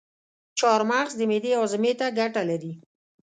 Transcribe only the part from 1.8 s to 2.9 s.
ته ګټه لري.